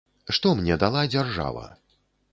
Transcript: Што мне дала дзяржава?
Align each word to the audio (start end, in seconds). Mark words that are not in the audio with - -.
Што 0.37 0.53
мне 0.61 0.77
дала 0.85 1.05
дзяржава? 1.13 1.63